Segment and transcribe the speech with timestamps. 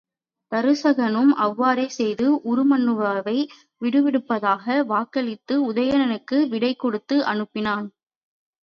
[0.51, 3.37] தருசகனும் அவ்வாறே செய்து உருமண்ணுவாவை
[3.81, 7.87] விடுவிப்பதாக வாக்களித்து உதயணனுக்கு விடை கொடுத்து அனுப்பினான்.